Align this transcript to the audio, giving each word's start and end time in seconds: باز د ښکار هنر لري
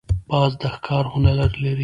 باز 0.29 0.51
د 0.61 0.63
ښکار 0.75 1.05
هنر 1.13 1.37
لري 1.63 1.79